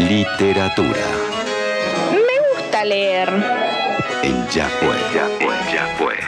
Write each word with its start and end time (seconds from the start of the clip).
Literatura. 0.00 1.06
Me 2.12 2.60
gusta 2.60 2.84
leer. 2.84 3.30
En 4.22 4.46
Ya 4.50 4.68
fue. 4.68 4.96
Ya 5.14 5.28
fue. 5.40 5.54
Ya 5.72 5.86
fue. 5.96 6.18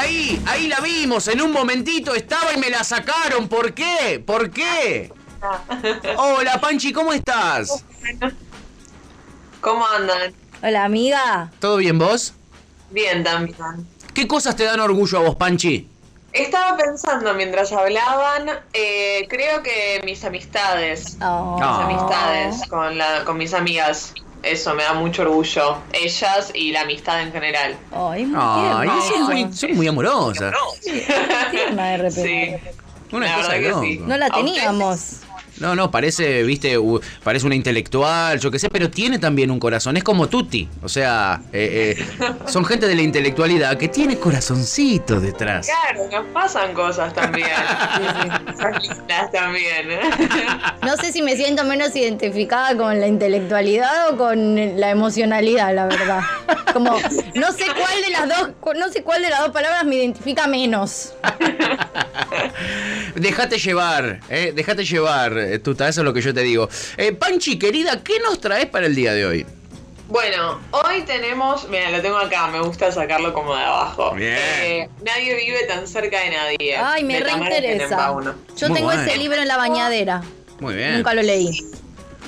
Ahí, 0.00 0.40
ahí 0.46 0.68
la 0.68 0.78
vimos, 0.78 1.26
en 1.26 1.40
un 1.40 1.50
momentito 1.50 2.14
estaba 2.14 2.52
y 2.54 2.60
me 2.60 2.70
la 2.70 2.84
sacaron. 2.84 3.48
¿Por 3.48 3.74
qué? 3.74 4.22
¿Por 4.24 4.50
qué? 4.50 5.12
Hola 6.16 6.60
Panchi, 6.60 6.92
¿cómo 6.92 7.12
estás? 7.12 7.84
¿Cómo 9.60 9.84
andan? 9.84 10.32
Hola, 10.62 10.84
amiga. 10.84 11.50
¿Todo 11.58 11.78
bien 11.78 11.98
vos? 11.98 12.34
Bien 12.90 13.24
también. 13.24 13.56
¿Qué 14.14 14.28
cosas 14.28 14.54
te 14.54 14.62
dan 14.62 14.78
orgullo 14.78 15.18
a 15.18 15.22
vos, 15.22 15.34
Panchi? 15.34 15.88
Estaba 16.32 16.76
pensando 16.76 17.34
mientras 17.34 17.72
hablaban, 17.72 18.48
eh, 18.72 19.26
creo 19.28 19.62
que 19.62 20.00
mis 20.04 20.24
amistades, 20.24 21.16
Oh. 21.20 21.56
mis 21.56 21.64
amistades 21.64 22.68
con, 22.68 22.96
la, 22.96 23.24
con 23.24 23.36
mis 23.36 23.52
amigas, 23.52 24.14
eso 24.42 24.74
me 24.74 24.84
da 24.84 24.92
mucho 24.94 25.22
orgullo. 25.22 25.78
Ellas 25.92 26.50
y 26.54 26.70
la 26.72 26.82
amistad 26.82 27.20
en 27.22 27.32
general. 27.32 27.76
Ay, 27.92 28.24
muy 28.26 28.40
Ay, 28.40 28.88
tierna. 28.88 29.02
son 29.02 29.22
muy, 29.24 29.52
son 29.52 29.76
muy 29.76 29.88
amorosas. 29.88 30.52
de 30.84 31.96
repente. 31.96 32.60
Sí, 32.70 33.16
Una 33.16 33.26
la 33.26 33.34
cosa 33.36 33.52
que 33.58 33.74
sí. 33.80 33.98
No 34.04 34.16
la 34.16 34.30
teníamos. 34.30 35.20
No, 35.60 35.76
no, 35.76 35.90
parece, 35.90 36.42
viste, 36.42 36.76
parece 37.22 37.44
una 37.44 37.54
intelectual, 37.54 38.40
yo 38.40 38.50
qué 38.50 38.58
sé, 38.58 38.70
pero 38.70 38.90
tiene 38.90 39.18
también 39.18 39.50
un 39.50 39.60
corazón. 39.60 39.96
Es 39.98 40.02
como 40.02 40.26
Tutti. 40.26 40.66
O 40.82 40.88
sea, 40.88 41.42
eh, 41.52 41.96
eh, 41.98 42.04
son 42.46 42.64
gente 42.64 42.86
de 42.86 42.94
la 42.94 43.02
intelectualidad 43.02 43.76
que 43.76 43.88
tiene 43.88 44.16
corazoncito 44.18 45.20
detrás. 45.20 45.68
Claro, 45.68 46.08
nos 46.10 46.26
pasan 46.32 46.72
cosas 46.72 47.12
también. 47.14 47.48
También. 49.32 49.90
¿eh? 49.90 50.00
No 50.82 50.96
sé 50.96 51.12
si 51.12 51.22
me 51.22 51.36
siento 51.36 51.64
menos 51.64 51.94
identificada 51.94 52.76
con 52.76 53.00
la 53.00 53.06
intelectualidad 53.06 54.12
o 54.12 54.16
con 54.16 54.78
la 54.78 54.90
emocionalidad, 54.90 55.74
la 55.74 55.86
verdad. 55.86 56.20
Como, 56.72 56.92
no 57.34 57.52
sé 57.52 57.64
cuál 57.66 58.02
de 58.02 58.10
las 58.10 58.28
dos, 58.28 58.50
no 58.76 58.88
sé 58.88 59.02
cuál 59.02 59.22
de 59.22 59.30
las 59.30 59.40
dos 59.40 59.50
palabras 59.50 59.84
me 59.84 59.96
identifica 59.96 60.46
menos. 60.46 61.14
Déjate 63.20 63.58
llevar, 63.58 64.20
eh, 64.30 64.52
déjate 64.56 64.82
llevar, 64.82 65.36
eh, 65.36 65.58
Tuta, 65.58 65.86
eso 65.88 66.00
es 66.00 66.04
lo 66.06 66.14
que 66.14 66.22
yo 66.22 66.32
te 66.32 66.40
digo. 66.40 66.70
Eh, 66.96 67.12
Panchi, 67.12 67.58
querida, 67.58 68.02
¿qué 68.02 68.18
nos 68.18 68.40
traes 68.40 68.64
para 68.64 68.86
el 68.86 68.94
día 68.94 69.12
de 69.12 69.26
hoy? 69.26 69.46
Bueno, 70.08 70.58
hoy 70.70 71.02
tenemos, 71.02 71.68
mira, 71.68 71.90
lo 71.90 72.00
tengo 72.00 72.16
acá, 72.16 72.46
me 72.46 72.62
gusta 72.62 72.90
sacarlo 72.90 73.34
como 73.34 73.54
de 73.54 73.62
abajo. 73.62 74.14
Bien. 74.14 74.38
Eh, 74.62 74.88
nadie 75.04 75.34
vive 75.34 75.64
tan 75.68 75.86
cerca 75.86 76.18
de 76.20 76.30
nadie. 76.30 76.76
Ay, 76.78 77.04
me 77.04 77.20
reinteresa. 77.20 78.14
Yo 78.56 78.68
Muy 78.68 78.78
tengo 78.78 78.90
bueno. 78.90 79.02
ese 79.02 79.18
libro 79.18 79.40
en 79.40 79.48
la 79.48 79.58
bañadera. 79.58 80.22
Muy 80.58 80.74
bien. 80.74 80.96
Nunca 80.96 81.12
lo 81.12 81.20
leí. 81.22 81.50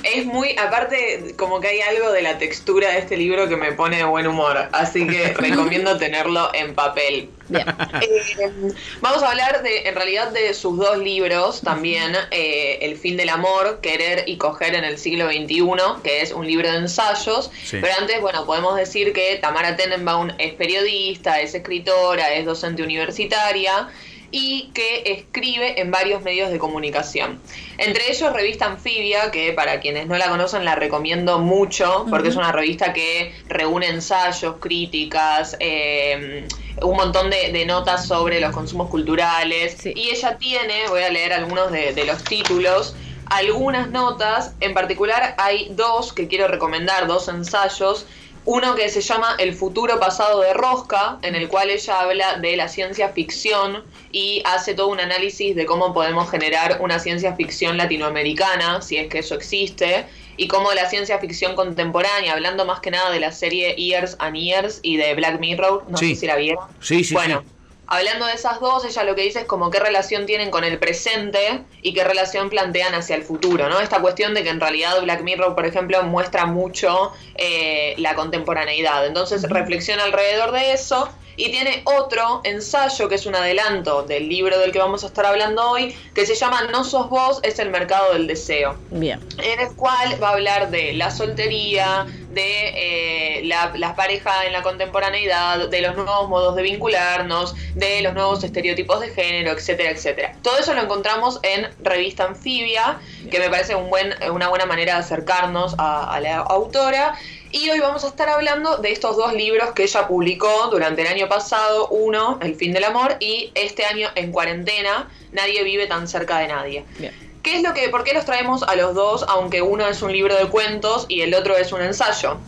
Es 0.05 0.27
muy, 0.27 0.57
aparte, 0.59 1.35
como 1.37 1.61
que 1.61 1.69
hay 1.69 1.81
algo 1.81 2.13
de 2.13 2.23
la 2.23 2.39
textura 2.39 2.91
de 2.91 2.99
este 2.99 3.17
libro 3.17 3.49
que 3.49 3.57
me 3.57 3.73
pone 3.73 3.99
de 3.99 4.05
buen 4.05 4.27
humor, 4.27 4.69
así 4.73 5.07
que 5.07 5.29
recomiendo 5.35 5.97
tenerlo 5.99 6.51
en 6.55 6.75
papel. 6.75 7.31
Bien. 7.49 7.67
Eh, 8.01 8.73
vamos 9.01 9.23
a 9.23 9.31
hablar 9.31 9.63
de, 9.63 9.89
en 9.89 9.95
realidad, 9.95 10.31
de 10.31 10.55
sus 10.55 10.79
dos 10.79 10.99
libros 10.99 11.61
también, 11.61 12.15
eh, 12.31 12.79
El 12.81 12.97
fin 12.97 13.17
del 13.17 13.29
amor, 13.29 13.81
Querer 13.81 14.25
y 14.27 14.39
coger 14.39 14.75
en 14.75 14.85
el 14.85 14.99
siglo 14.99 15.27
XXI, 15.27 16.03
que 16.03 16.23
es 16.23 16.33
un 16.33 16.47
libro 16.47 16.71
de 16.71 16.79
ensayos. 16.79 17.51
Sí. 17.65 17.79
Pero 17.81 17.93
antes, 17.99 18.21
bueno, 18.21 18.47
podemos 18.47 18.77
decir 18.77 19.13
que 19.13 19.39
Tamara 19.41 19.77
Tenenbaum 19.77 20.31
es 20.39 20.55
periodista, 20.55 21.41
es 21.41 21.55
escritora, 21.55 22.33
es 22.35 22.47
docente 22.47 22.83
universitaria 22.83 23.89
y 24.33 24.71
que 24.73 25.03
escribe 25.05 25.81
en 25.81 25.91
varios 25.91 26.23
medios 26.23 26.51
de 26.51 26.59
comunicación. 26.59 27.39
Entre 27.79 28.11
ellos 28.11 28.33
Revista 28.33 28.67
Anfibia, 28.67 29.31
que 29.31 29.53
para 29.53 29.79
quienes 29.79 30.07
no 30.07 30.17
la 30.17 30.29
conocen 30.29 30.65
la 30.65 30.75
recomiendo 30.75 31.39
mucho, 31.39 32.07
porque 32.09 32.29
es 32.29 32.37
una 32.37 32.51
revista 32.51 32.93
que 32.95 33.35
reúne 33.47 33.89
ensayos, 33.89 34.57
críticas, 34.59 35.57
eh, 35.61 36.49
un 36.81 36.97
montón 36.97 37.29
de, 37.29 37.53
de 37.53 37.67
notas 37.67 38.07
sobre 38.09 38.41
los 38.41 38.53
consumos 38.53 38.89
culturales. 38.89 39.77
Sí. 39.79 39.93
Y 39.95 40.09
ella 40.09 40.39
tiene, 40.39 40.89
voy 40.89 41.03
a 41.03 41.11
leer 41.11 41.35
algunos 41.35 41.71
de, 41.71 41.93
de 41.93 42.05
los 42.07 42.25
títulos, 42.25 42.97
algunas 43.27 43.91
notas, 43.91 44.55
en 44.61 44.75
particular 44.75 45.35
hay 45.39 45.69
dos 45.71 46.13
que 46.13 46.27
quiero 46.27 46.49
recomendar, 46.49 47.07
dos 47.07 47.29
ensayos. 47.29 48.07
Uno 48.45 48.75
que 48.75 48.89
se 48.89 49.01
llama 49.01 49.37
El 49.39 49.55
futuro 49.55 50.01
pasado 50.01 50.41
de 50.41 50.53
Rosca, 50.53 51.21
en 51.23 51.37
el 51.37 51.47
cual 51.49 51.71
ella 51.71 52.01
habla 52.01 52.39
de 52.39 52.57
la 52.57 52.67
ciencia 52.69 53.11
ficción 53.13 53.85
y 54.11 54.43
hace 54.45 54.75
todo 54.75 54.89
un 54.89 54.99
análisis 54.99 55.55
de 55.55 55.65
cómo 55.65 55.95
podemos 55.95 56.29
generar 56.29 56.79
una 56.81 56.99
ciencia 56.99 57.37
ficción 57.37 57.77
latinoamericana, 57.77 58.83
si 58.83 58.97
es 58.97 59.09
que 59.09 59.21
eso 59.21 59.37
existe, 59.37 60.07
y 60.37 60.49
cómo 60.49 60.73
la 60.73 60.89
ciencia 60.91 61.19
ficción 61.21 61.55
contemporánea, 61.55 62.33
hablando 62.33 62.65
más 62.65 62.81
que 62.81 62.91
nada 62.91 63.11
de 63.13 63.21
la 63.21 63.31
serie 63.31 63.77
Years 63.77 64.17
and 64.19 64.37
Years 64.37 64.81
y 64.83 64.97
de 64.97 65.15
Black 65.15 65.39
Mirror, 65.39 65.85
no 65.89 65.97
Sí. 65.99 66.15
sé 66.15 66.21
si 66.23 66.27
la 66.27 66.37
vieron. 66.37 66.65
Sí, 66.81 67.05
sí, 67.05 67.15
Bueno, 67.15 67.43
sí. 67.47 67.52
Hablando 67.93 68.25
de 68.25 68.33
esas 68.33 68.59
dos, 68.59 68.87
ella 68.87 69.05
lo 69.05 69.15
que 69.15 69.21
dice 69.21 69.41
es 69.41 69.45
como 69.45 69.71
qué 69.71 69.79
relación 69.79 70.25
tienen 70.25 70.51
con 70.51 70.65
el 70.65 70.79
presente 70.79 71.63
y 71.83 71.93
qué 71.93 72.05
relación 72.05 72.49
plantean 72.49 72.95
hacia 72.95 73.17
el 73.17 73.23
futuro, 73.23 73.69
¿no? 73.69 73.81
Esta 73.81 74.01
cuestión 74.01 74.33
de 74.33 74.43
que 74.43 74.49
en 74.49 74.61
realidad 74.61 74.99
Black 75.03 75.21
Mirror, 75.23 75.55
por 75.55 75.67
ejemplo, 75.67 76.03
muestra 76.03 76.47
mucho 76.47 77.13
eh, 77.35 77.95
la 77.99 78.15
contemporaneidad. 78.15 79.07
Entonces 79.07 79.43
reflexiona 79.43 80.05
alrededor 80.05 80.53
de 80.53 80.73
eso 80.73 81.11
y 81.37 81.51
tiene 81.51 81.83
otro 81.85 82.41
ensayo 82.45 83.09
que 83.09 83.15
es 83.15 83.27
un 83.27 83.35
adelanto 83.35 84.03
del 84.03 84.29
libro 84.29 84.59
del 84.59 84.73
que 84.73 84.79
vamos 84.79 85.05
a 85.05 85.07
estar 85.07 85.27
hablando 85.27 85.71
hoy, 85.71 85.97
que 86.15 86.27
se 86.27 86.35
llama 86.35 86.63
No 86.71 86.85
sos 86.85 87.09
vos, 87.09 87.41
es 87.43 87.59
el 87.59 87.71
mercado 87.71 88.13
del 88.13 88.27
deseo 88.27 88.77
Bien. 88.91 89.21
en 89.43 89.61
el 89.61 89.75
cual 89.75 90.23
va 90.23 90.31
a 90.31 90.33
hablar 90.33 90.71
de 90.71 90.93
la 90.95 91.11
soltería, 91.11 92.07
de 92.31 93.39
eh, 93.39 93.45
la, 93.45 93.73
la 93.77 93.95
pareja 93.95 94.47
en 94.47 94.53
la 94.53 94.63
contemporaneidad, 94.63 95.69
de 95.69 95.81
los 95.83 95.97
nuevos 95.97 96.29
modos 96.29 96.57
de 96.57 96.63
vincularnos, 96.63 97.55
de 97.75 98.01
los 98.03 98.15
nuevos 98.15 98.43
estereotipos 98.43 99.01
de 99.01 99.09
género, 99.11 99.53
etcétera, 99.53 99.91
etcétera. 99.91 100.35
Todo 100.43 100.59
eso 100.59 100.73
lo 100.75 100.83
encontramos 100.83 101.41
en 101.43 101.69
Revista 101.83 102.25
Anfibia, 102.25 102.99
que 103.31 103.39
me 103.39 103.51
parece 103.51 103.75
un 103.75 103.91
buen, 103.91 104.15
una 104.31 104.49
buena 104.49 104.67
manera 104.67 104.95
de 104.95 105.01
acercarnos 105.01 105.75
a, 105.79 106.15
a 106.15 106.21
la 106.21 106.39
autora. 106.39 107.15
Y 107.53 107.69
hoy 107.69 107.81
vamos 107.81 108.03
a 108.03 108.09
estar 108.09 108.31
hablando 108.31 108.79
de 108.79 108.93
estos 108.93 109.15
dos 109.19 109.35
libros 109.35 109.73
que 109.73 109.83
ella 109.83 110.09
publicó 110.09 110.69
durante 110.71 111.03
el 111.03 111.09
año 111.09 111.29
pasado, 111.29 111.87
uno, 111.89 112.39
El 112.41 112.57
fin 112.57 112.73
del 112.73 112.85
amor, 112.85 113.17
y 113.21 113.53
este 113.55 113.85
año 113.85 114.09
en 114.15 114.33
cuarentena, 114.33 115.11
Nadie 115.33 115.63
vive 115.63 115.87
tan 115.87 116.09
cerca 116.09 116.39
de 116.39 116.49
nadie. 116.49 116.85
Bien. 116.99 117.13
¿Qué 117.43 117.57
es 117.57 117.63
lo 117.63 117.75
que, 117.75 117.91
por 117.91 118.05
qué 118.05 118.15
los 118.15 118.25
traemos 118.25 118.63
a 118.63 118.75
los 118.75 118.95
dos, 118.95 119.25
aunque 119.29 119.61
uno 119.61 119.87
es 119.87 120.01
un 120.01 120.13
libro 120.13 120.35
de 120.35 120.47
cuentos 120.47 121.05
y 121.09 121.21
el 121.21 121.35
otro 121.35 121.57
es 121.57 121.73
un 121.73 121.83
ensayo? 121.83 122.39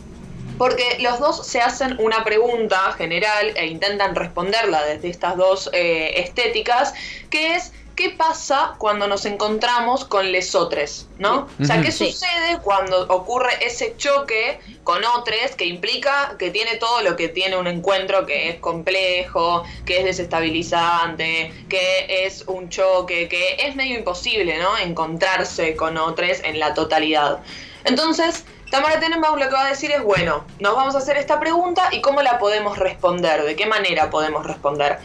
Porque 0.57 0.97
los 1.01 1.19
dos 1.19 1.45
se 1.45 1.61
hacen 1.61 1.97
una 1.99 2.23
pregunta 2.23 2.93
general 2.93 3.53
e 3.55 3.67
intentan 3.67 4.15
responderla 4.15 4.83
desde 4.85 5.09
estas 5.09 5.37
dos 5.37 5.69
eh, 5.73 6.13
estéticas, 6.21 6.93
que 7.29 7.55
es 7.55 7.73
¿qué 7.95 8.09
pasa 8.11 8.75
cuando 8.77 9.07
nos 9.07 9.25
encontramos 9.25 10.05
con 10.05 10.31
lesotres? 10.31 11.07
¿No? 11.17 11.47
O 11.61 11.65
sea, 11.65 11.81
¿qué 11.81 11.91
Sí. 11.91 12.11
sucede 12.11 12.59
cuando 12.63 13.07
ocurre 13.07 13.51
ese 13.61 13.95
choque 13.97 14.59
con 14.83 15.03
otros 15.05 15.55
que 15.57 15.65
implica 15.65 16.35
que 16.37 16.51
tiene 16.51 16.75
todo 16.75 17.01
lo 17.01 17.15
que 17.15 17.29
tiene 17.29 17.57
un 17.57 17.67
encuentro 17.67 18.25
que 18.25 18.49
es 18.49 18.59
complejo, 18.59 19.63
que 19.85 19.99
es 19.99 20.05
desestabilizante, 20.05 21.53
que 21.69 22.25
es 22.25 22.43
un 22.47 22.69
choque, 22.69 23.27
que 23.27 23.57
es 23.59 23.75
medio 23.75 23.97
imposible, 23.97 24.57
¿no? 24.57 24.77
Encontrarse 24.77 25.75
con 25.75 25.97
otros 25.97 26.39
en 26.43 26.59
la 26.59 26.73
totalidad. 26.73 27.39
Entonces, 27.85 28.45
Tamara 28.71 28.99
Tenenbaum 28.99 29.37
lo 29.39 29.47
que 29.47 29.53
va 29.53 29.67
a 29.67 29.69
decir 29.69 29.91
es, 29.91 30.03
bueno, 30.03 30.43
nos 30.59 30.75
vamos 30.75 30.95
a 30.95 30.97
hacer 30.97 31.17
esta 31.17 31.39
pregunta 31.39 31.89
y 31.91 32.01
cómo 32.01 32.21
la 32.21 32.39
podemos 32.39 32.77
responder, 32.77 33.43
de 33.43 33.55
qué 33.55 33.67
manera 33.67 34.09
podemos 34.09 34.45
responder. 34.45 34.97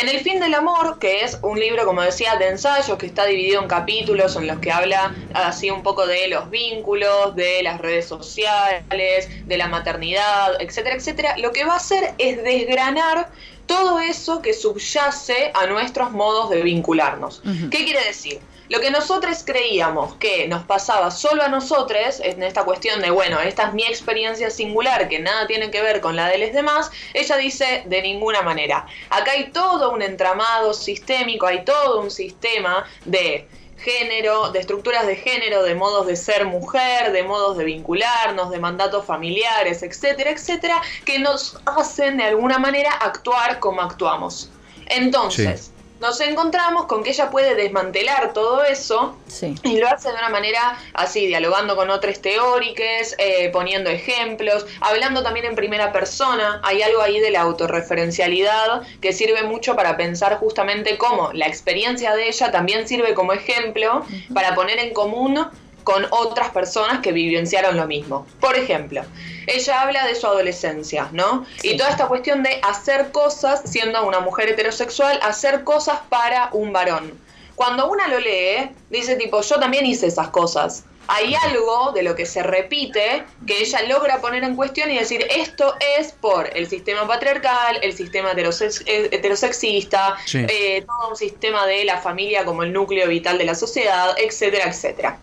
En 0.00 0.08
El 0.08 0.20
fin 0.20 0.38
del 0.38 0.54
amor, 0.54 1.00
que 1.00 1.24
es 1.24 1.40
un 1.42 1.58
libro, 1.58 1.84
como 1.84 2.02
decía, 2.02 2.36
de 2.36 2.48
ensayos, 2.48 2.96
que 2.98 3.06
está 3.06 3.26
dividido 3.26 3.60
en 3.60 3.66
capítulos 3.66 4.36
en 4.36 4.46
los 4.46 4.60
que 4.60 4.70
habla 4.70 5.12
así 5.34 5.70
un 5.70 5.82
poco 5.82 6.06
de 6.06 6.28
los 6.28 6.48
vínculos, 6.50 7.34
de 7.34 7.64
las 7.64 7.80
redes 7.80 8.06
sociales, 8.06 9.28
de 9.46 9.56
la 9.58 9.66
maternidad, 9.66 10.52
etcétera, 10.60 10.94
etcétera, 10.94 11.36
lo 11.38 11.50
que 11.52 11.64
va 11.64 11.72
a 11.72 11.76
hacer 11.78 12.14
es 12.18 12.40
desgranar 12.44 13.28
todo 13.66 13.98
eso 13.98 14.40
que 14.40 14.54
subyace 14.54 15.50
a 15.52 15.66
nuestros 15.66 16.12
modos 16.12 16.48
de 16.50 16.62
vincularnos. 16.62 17.42
¿Qué 17.70 17.84
quiere 17.84 18.04
decir? 18.04 18.38
Lo 18.68 18.80
que 18.80 18.90
nosotros 18.90 19.42
creíamos 19.44 20.14
que 20.16 20.46
nos 20.46 20.62
pasaba 20.64 21.10
solo 21.10 21.42
a 21.42 21.48
nosotros, 21.48 22.20
en 22.20 22.42
esta 22.42 22.64
cuestión 22.64 23.00
de, 23.00 23.10
bueno, 23.10 23.40
esta 23.40 23.68
es 23.68 23.72
mi 23.72 23.84
experiencia 23.84 24.50
singular, 24.50 25.08
que 25.08 25.18
nada 25.18 25.46
tiene 25.46 25.70
que 25.70 25.80
ver 25.80 26.00
con 26.00 26.16
la 26.16 26.28
de 26.28 26.38
los 26.38 26.52
demás, 26.52 26.90
ella 27.14 27.36
dice 27.36 27.82
de 27.86 28.02
ninguna 28.02 28.42
manera. 28.42 28.86
Acá 29.08 29.32
hay 29.32 29.50
todo 29.52 29.90
un 29.90 30.02
entramado 30.02 30.74
sistémico, 30.74 31.46
hay 31.46 31.64
todo 31.64 32.00
un 32.00 32.10
sistema 32.10 32.84
de 33.06 33.48
género, 33.78 34.50
de 34.50 34.58
estructuras 34.58 35.06
de 35.06 35.16
género, 35.16 35.62
de 35.62 35.74
modos 35.74 36.06
de 36.06 36.16
ser 36.16 36.44
mujer, 36.44 37.12
de 37.12 37.22
modos 37.22 37.56
de 37.56 37.64
vincularnos, 37.64 38.50
de 38.50 38.58
mandatos 38.58 39.04
familiares, 39.04 39.82
etcétera, 39.82 40.30
etcétera, 40.30 40.82
que 41.04 41.18
nos 41.18 41.58
hacen 41.64 42.18
de 42.18 42.24
alguna 42.24 42.58
manera 42.58 42.90
actuar 42.92 43.60
como 43.60 43.80
actuamos. 43.80 44.50
Entonces, 44.86 45.70
nos 46.00 46.20
encontramos 46.20 46.86
con 46.86 47.02
que 47.02 47.10
ella 47.10 47.30
puede 47.30 47.54
desmantelar 47.54 48.32
todo 48.32 48.62
eso 48.64 49.16
Sí. 49.26 49.54
y 49.64 49.78
lo 49.78 49.88
hace 49.88 50.08
de 50.08 50.14
una 50.14 50.28
manera 50.28 50.78
así, 50.94 51.26
dialogando 51.26 51.76
con 51.76 51.90
otros 51.90 52.20
teóricos, 52.20 53.14
eh, 53.18 53.50
poniendo 53.52 53.90
ejemplos, 53.90 54.66
hablando 54.80 55.22
también 55.22 55.46
en 55.46 55.54
primera 55.54 55.92
persona. 55.92 56.60
Hay 56.64 56.82
algo 56.82 57.02
ahí 57.02 57.20
de 57.20 57.30
la 57.30 57.40
autorreferencialidad 57.42 58.82
que 59.00 59.12
sirve 59.12 59.42
mucho 59.42 59.74
para 59.76 59.96
pensar 59.96 60.38
justamente 60.38 60.96
cómo 60.98 61.30
la 61.32 61.46
experiencia 61.46 62.14
de 62.14 62.28
ella 62.28 62.50
también 62.52 62.86
sirve 62.88 63.14
como 63.14 63.32
ejemplo 63.32 64.04
para 64.32 64.54
poner 64.54 64.78
en 64.78 64.92
común 64.94 65.46
con 65.88 66.06
otras 66.10 66.50
personas 66.50 67.00
que 67.00 67.12
vivenciaron 67.12 67.74
lo 67.74 67.86
mismo. 67.86 68.26
Por 68.40 68.56
ejemplo, 68.58 69.00
ella 69.46 69.80
habla 69.80 70.06
de 70.06 70.14
su 70.14 70.26
adolescencia, 70.26 71.08
¿no? 71.12 71.46
Sí. 71.62 71.70
Y 71.70 71.76
toda 71.78 71.88
esta 71.88 72.08
cuestión 72.08 72.42
de 72.42 72.60
hacer 72.62 73.10
cosas, 73.10 73.62
siendo 73.64 74.06
una 74.06 74.20
mujer 74.20 74.50
heterosexual, 74.50 75.18
hacer 75.22 75.64
cosas 75.64 76.00
para 76.10 76.50
un 76.52 76.74
varón. 76.74 77.18
Cuando 77.54 77.88
una 77.88 78.06
lo 78.06 78.20
lee, 78.20 78.70
dice 78.90 79.16
tipo, 79.16 79.40
yo 79.40 79.58
también 79.58 79.86
hice 79.86 80.08
esas 80.08 80.28
cosas. 80.28 80.84
Hay 81.10 81.34
algo 81.42 81.92
de 81.92 82.02
lo 82.02 82.14
que 82.14 82.26
se 82.26 82.42
repite 82.42 83.24
que 83.46 83.62
ella 83.62 83.80
logra 83.88 84.20
poner 84.20 84.44
en 84.44 84.56
cuestión 84.56 84.90
y 84.90 84.98
decir, 84.98 85.26
esto 85.34 85.74
es 85.98 86.12
por 86.12 86.54
el 86.54 86.68
sistema 86.68 87.06
patriarcal, 87.06 87.78
el 87.80 87.94
sistema 87.96 88.32
heterosex- 88.34 88.82
eh, 88.84 89.08
heterosexista, 89.10 90.18
Sí. 90.26 90.44
eh, 90.50 90.84
todo 90.86 91.08
un 91.08 91.16
sistema 91.16 91.66
de 91.66 91.86
la 91.86 91.96
familia 92.02 92.44
como 92.44 92.62
el 92.62 92.74
núcleo 92.74 93.08
vital 93.08 93.38
de 93.38 93.44
la 93.46 93.54
sociedad, 93.54 94.14
etcétera, 94.18 94.66
etcétera. 94.66 95.18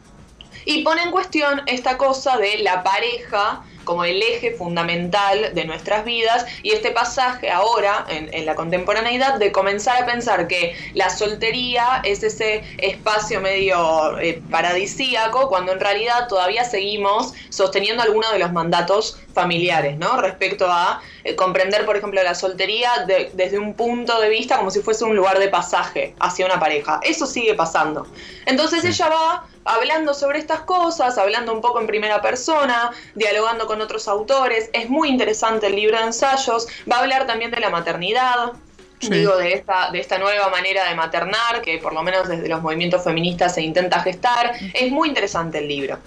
Y 0.66 0.84
pone 0.84 1.04
en 1.04 1.12
cuestión 1.12 1.62
esta 1.68 1.98
cosa 1.98 2.38
de 2.38 2.58
la 2.60 2.84
pareja 2.84 3.64
como 3.84 4.04
el 4.04 4.20
eje 4.20 4.52
fundamental 4.56 5.52
de 5.54 5.66
nuestras 5.66 6.04
vidas 6.06 6.44
y 6.64 6.72
este 6.72 6.90
pasaje 6.90 7.52
ahora 7.52 8.04
en, 8.10 8.34
en 8.34 8.48
la 8.48 8.56
contemporaneidad 8.56 9.36
de 9.36 9.52
comenzar 9.52 10.02
a 10.02 10.06
pensar 10.08 10.48
que 10.48 10.76
la 10.96 11.12
soltería 11.12 12.02
es 12.04 12.24
ese 12.24 12.64
espacio 12.80 13.42
medio 13.42 14.18
eh, 14.20 14.42
paradisíaco 14.50 15.50
cuando 15.50 15.72
en 15.72 15.80
realidad 15.80 16.28
todavía 16.28 16.66
seguimos 16.66 17.34
sosteniendo 17.50 18.02
algunos 18.02 18.32
de 18.32 18.40
los 18.40 18.52
mandatos 18.52 19.20
familiares, 19.34 19.98
¿no? 20.00 20.20
Respecto 20.20 20.66
a 20.68 21.00
eh, 21.24 21.36
comprender, 21.36 21.86
por 21.86 21.96
ejemplo, 21.98 22.24
la 22.24 22.34
soltería 22.34 22.90
de- 23.06 23.30
desde 23.34 23.60
un 23.60 23.76
punto 23.76 24.20
de 24.20 24.30
vista 24.30 24.58
como 24.58 24.72
si 24.72 24.82
fuese 24.82 25.04
un 25.06 25.16
lugar 25.16 25.38
de 25.38 25.50
pasaje 25.50 26.16
hacia 26.20 26.48
una 26.48 26.60
pareja. 26.60 27.00
Eso 27.04 27.28
sigue 27.28 27.54
pasando. 27.54 28.08
Entonces 28.48 28.84
ella 28.84 29.10
va 29.10 29.46
hablando 29.66 30.14
sobre 30.14 30.40
estas 30.40 30.62
cosas, 30.62 31.18
hablando 31.18 31.54
un 31.54 31.62
poco 31.62 31.82
en 31.82 31.88
primera 31.88 32.22
persona, 32.22 32.92
dialogando 33.16 33.68
con 33.68 33.82
otros 33.82 34.08
autores. 34.08 34.70
Es 34.72 34.90
muy 34.90 35.10
interesante 35.10 35.68
el 35.68 35.76
libro 35.76 35.98
de 35.98 36.06
ensayos. 36.06 36.68
Va 36.90 36.98
a 36.98 37.00
hablar 37.02 37.28
también 37.28 37.52
de 37.52 37.60
la 37.60 37.70
maternidad. 37.70 38.54
Sí. 39.00 39.10
Digo, 39.10 39.36
de 39.36 39.54
esta, 39.54 39.92
de 39.92 40.00
esta 40.00 40.18
nueva 40.18 40.50
manera 40.50 40.88
de 40.88 40.96
maternar, 40.96 41.62
que 41.62 41.80
por 41.80 41.94
lo 41.94 42.02
menos 42.02 42.30
desde 42.30 42.48
los 42.48 42.62
movimientos 42.62 43.04
feministas 43.04 43.54
se 43.56 43.62
intenta 43.62 44.00
gestar. 44.00 44.54
Es 44.74 44.92
muy 44.92 45.10
interesante 45.10 45.58
el 45.58 45.68
libro. 45.68 46.00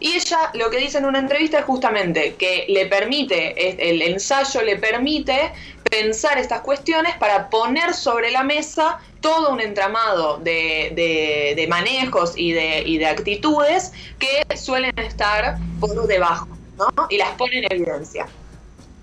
Y 0.00 0.16
ella 0.16 0.50
lo 0.54 0.68
que 0.68 0.78
dice 0.78 0.98
en 0.98 1.06
una 1.06 1.18
entrevista 1.18 1.60
es 1.60 1.64
justamente 1.64 2.34
que 2.34 2.66
le 2.68 2.86
permite, 2.86 3.90
el 3.90 4.02
ensayo 4.02 4.60
le 4.60 4.76
permite 4.76 5.52
pensar 6.02 6.38
estas 6.38 6.60
cuestiones 6.62 7.14
para 7.18 7.48
poner 7.50 7.94
sobre 7.94 8.30
la 8.32 8.42
mesa 8.42 8.98
todo 9.20 9.52
un 9.52 9.60
entramado 9.60 10.38
de, 10.38 10.90
de- 10.94 11.54
manejos 11.68 12.32
y 12.36 12.52
de, 12.52 12.82
y 12.84 12.98
de 12.98 13.06
actitudes 13.06 13.92
que 14.18 14.42
suelen 14.56 14.90
estar 14.96 15.60
por 15.78 16.06
debajo, 16.06 16.48
¿no? 16.76 16.88
Y 17.08 17.18
las 17.18 17.30
pone 17.36 17.58
en 17.58 17.66
evidencia. 17.70 18.28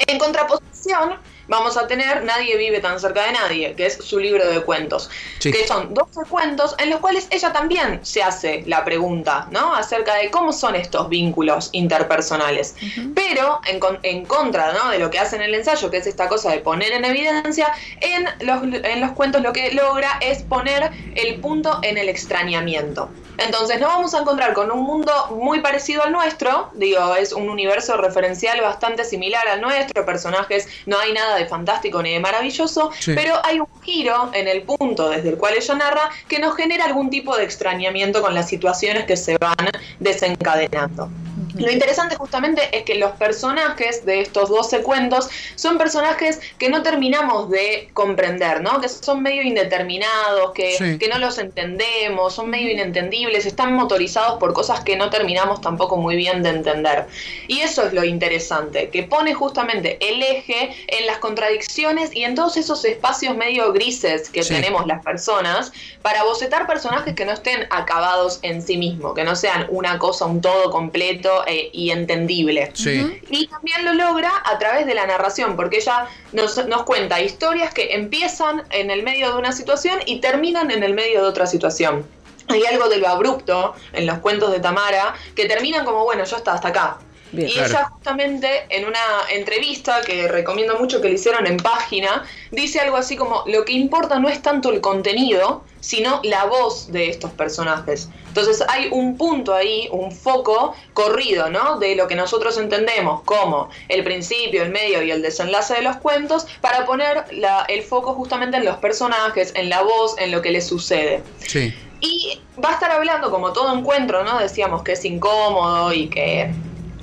En 0.08 0.18
contraposición, 0.20 1.20
vamos 1.52 1.76
a 1.78 1.86
tener 1.86 2.24
Nadie 2.24 2.56
vive 2.58 2.80
tan 2.80 3.00
cerca 3.00 3.26
de 3.26 3.34
nadie, 3.34 3.76
que 3.76 3.86
es 3.86 3.98
su 3.98 4.20
libro 4.20 4.48
de 4.48 4.62
cuentos, 4.62 5.10
Sí. 5.40 5.52
que 5.52 5.68
son 5.68 5.94
12 5.94 6.22
cuentos 6.30 6.76
en 6.80 6.90
los 6.90 7.00
cuales 7.02 7.28
ella 7.30 7.52
también 7.52 8.00
se 8.04 8.24
hace 8.24 8.64
la 8.68 8.86
pregunta, 8.86 9.48
¿no? 9.52 9.76
Acerca 9.76 10.16
de 10.16 10.32
cómo 10.32 10.54
son 10.54 10.76
estos 10.76 11.10
vínculos 11.10 11.70
interpersonales. 11.74 12.76
Pero 13.14 13.60
en 14.04 14.26
contra 14.26 14.72
¿no? 14.74 14.90
de 14.92 15.00
lo 15.00 15.10
que 15.10 15.20
hace 15.20 15.36
en 15.36 15.42
el 15.42 15.54
ensayo, 15.54 15.92
que 15.92 15.98
es 15.98 16.08
esta 16.08 16.30
cosa 16.30 16.52
de 16.52 16.60
poner 16.60 16.94
en 16.94 17.04
evidencia, 17.04 17.74
en 18.00 18.26
los, 18.40 18.64
en 18.64 19.02
los 19.02 19.12
cuentos 19.12 19.42
lo 19.42 19.52
que 19.52 19.72
logra 19.74 20.20
es 20.22 20.44
poner 20.44 20.90
el 21.16 21.40
punto 21.42 21.80
en 21.84 21.98
el 21.98 22.08
extrañamiento. 22.08 23.10
Entonces 23.38 23.80
nos 23.80 23.90
vamos 23.90 24.14
a 24.14 24.20
encontrar 24.20 24.54
con 24.54 24.72
un 24.72 24.84
mundo 24.84 25.12
muy 25.32 25.62
parecido 25.62 26.04
al 26.04 26.12
nuestro, 26.12 26.70
digo, 26.74 27.16
es 27.16 27.34
un 27.34 27.50
universo 27.50 27.98
referencial 27.98 28.62
bastante 28.62 29.04
similar 29.04 29.48
al 29.48 29.62
nuestro, 29.62 30.06
personajes, 30.06 30.68
no 30.86 31.00
hay 31.00 31.14
nada 31.14 31.36
de 31.38 31.41
fantástico 31.46 32.02
ni 32.02 32.14
de 32.14 32.20
maravilloso, 32.20 32.92
Sí. 33.00 33.14
pero 33.16 33.36
hay 33.44 33.60
un 33.60 33.68
giro 33.84 34.32
en 34.34 34.48
el 34.48 34.64
punto 34.64 35.10
desde 35.10 35.30
el 35.30 35.38
cual 35.38 35.54
ella 35.56 35.76
narra 35.76 36.10
que 36.28 36.40
nos 36.40 36.56
genera 36.56 36.86
algún 36.86 37.10
tipo 37.10 37.36
de 37.38 37.44
extrañamiento 37.44 38.22
con 38.22 38.34
las 38.34 38.48
situaciones 38.50 39.06
que 39.06 39.18
se 39.18 39.38
van 39.38 39.56
desencadenando. 40.00 41.10
Lo 41.56 41.72
interesante 41.72 42.16
justamente 42.16 42.76
es 42.76 42.84
que 42.84 42.96
los 42.96 43.12
personajes 43.12 44.06
de 44.06 44.22
estos 44.22 44.50
12 44.50 44.82
cuentos 44.84 45.30
son 45.56 45.78
personajes 45.78 46.40
que 46.58 46.70
no 46.70 46.82
terminamos 46.84 47.50
de 47.50 47.90
comprender, 47.94 48.62
¿no? 48.62 48.80
Que 48.82 48.90
son 48.90 49.22
medio 49.22 49.42
indeterminados, 49.44 50.52
que, 50.54 50.78
Sí. 50.78 50.98
que 50.98 51.08
no 51.08 51.18
los 51.18 51.38
entendemos, 51.38 52.34
son 52.36 52.50
medio 52.50 52.72
inentendibles, 52.72 53.46
están 53.46 53.74
motorizados 53.74 54.40
por 54.40 54.54
cosas 54.54 54.82
que 54.82 54.96
no 54.96 55.10
terminamos 55.10 55.62
tampoco 55.62 55.98
muy 55.98 56.16
bien 56.16 56.44
de 56.44 56.50
entender. 56.50 57.08
Y 57.48 57.60
eso 57.62 57.84
es 57.86 57.94
lo 57.94 58.04
interesante, 58.04 58.90
que 58.90 59.04
pone 59.04 59.34
justamente 59.34 59.98
el 60.02 60.22
eje 60.24 60.74
en 60.88 61.06
las 61.08 61.18
contradicciones 61.18 62.16
y 62.16 62.24
en 62.24 62.36
todos 62.36 62.58
esos 62.58 62.84
espacios 62.86 63.36
medio 63.36 63.72
grises 63.74 64.30
que 64.30 64.44
Sí. 64.44 64.54
tenemos 64.54 64.88
las 64.88 65.04
personas 65.04 65.72
para 66.02 66.24
bocetar 66.24 66.68
personajes 66.68 67.14
que 67.16 67.26
no 67.26 67.32
estén 67.34 67.68
acabados 67.70 68.40
en 68.42 68.62
sí 68.62 68.78
mismos, 68.78 69.14
que 69.14 69.24
no 69.24 69.36
sean 69.36 69.68
una 69.70 69.98
cosa, 70.00 70.26
un 70.26 70.42
todo 70.42 70.72
completo 70.72 71.41
eh, 71.48 71.70
y 71.74 71.92
entendible. 71.92 72.72
Sí. 72.74 73.22
Y 73.30 73.48
también 73.48 73.86
lo 73.86 73.94
logra 73.94 74.32
a 74.46 74.58
través 74.60 74.86
de 74.86 74.94
la 74.94 75.06
narración, 75.06 75.56
porque 75.56 75.78
ella 75.78 76.08
nos, 76.32 76.66
nos 76.68 76.84
cuenta 76.84 77.22
historias 77.22 77.74
que 77.74 77.94
empiezan 77.94 78.64
en 78.70 78.92
el 78.92 79.04
medio 79.04 79.32
de 79.32 79.38
una 79.38 79.52
situación 79.52 80.00
y 80.06 80.20
terminan 80.20 80.72
en 80.72 80.84
el 80.84 80.94
medio 80.94 81.22
de 81.22 81.28
otra 81.28 81.46
situación. 81.46 82.06
Hay 82.48 82.64
algo 82.66 82.90
de 82.90 82.98
lo 82.98 83.08
abrupto 83.08 83.76
en 83.94 84.06
los 84.06 84.20
cuentos 84.20 84.52
de 84.52 84.60
Tamara 84.60 85.16
que 85.36 85.46
terminan 85.46 85.86
como, 85.86 86.04
bueno, 86.04 86.24
ya 86.24 86.38
está, 86.38 86.54
hasta 86.54 86.70
acá. 86.70 87.00
Bien. 87.32 87.48
y 87.48 87.54
Claro. 87.54 87.70
ella 87.70 87.84
justamente 87.94 88.66
en 88.70 88.86
una 88.86 89.00
entrevista 89.32 90.02
que 90.02 90.28
recomiendo 90.28 90.78
mucho 90.80 91.02
que 91.02 91.08
le 91.08 91.16
hicieron 91.16 91.48
en 91.48 91.58
página, 91.58 92.24
dice 92.52 92.80
algo 92.80 92.98
así 92.98 93.16
como, 93.16 93.44
lo 93.48 93.64
que 93.66 93.74
importa 93.74 94.20
no 94.20 94.28
es 94.30 94.42
tanto 94.42 94.70
el 94.70 94.82
contenido, 94.82 95.64
sino 95.80 96.20
la 96.24 96.46
voz 96.46 96.92
de 96.92 97.10
estos 97.10 97.32
personajes. 97.32 98.10
Entonces 98.28 98.64
hay 98.68 98.90
un 98.92 99.18
punto 99.18 99.54
ahí, 99.54 99.88
un 99.92 100.12
foco 100.12 100.76
corrido, 100.94 101.50
¿no? 101.50 101.80
De 101.80 101.96
lo 101.96 102.08
que 102.08 102.16
nosotros 102.16 102.58
entendemos 102.58 103.22
como 103.24 103.70
el 103.90 104.04
principio, 104.04 104.62
el 104.64 104.70
medio 104.70 105.02
y 105.02 105.10
el 105.12 105.22
desenlace 105.22 105.74
de 105.76 105.82
los 105.82 105.98
cuentos, 105.98 106.46
para 106.62 106.86
poner 106.86 107.26
la- 107.34 107.66
el 107.68 107.82
foco 107.82 108.14
justamente 108.14 108.58
en 108.58 108.66
los 108.66 108.78
personajes, 108.78 109.54
en 109.56 109.70
la 109.70 109.82
voz, 109.82 110.16
en 110.20 110.32
lo 110.32 110.42
que 110.42 110.52
les 110.52 110.68
sucede. 110.68 111.24
Sí. 111.40 111.74
Y 112.00 112.40
va 112.64 112.70
a 112.70 112.74
estar 112.74 112.92
hablando, 112.92 113.30
como 113.32 113.52
todo 113.54 113.76
encuentro, 113.76 114.24
¿no? 114.24 114.40
Decíamos 114.40 114.84
que 114.84 114.94
es 114.94 115.04
incómodo 115.06 115.92
y 115.94 116.08
que, 116.10 116.52